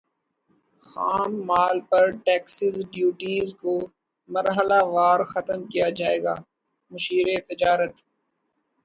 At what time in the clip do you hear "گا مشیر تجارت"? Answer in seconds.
6.23-7.93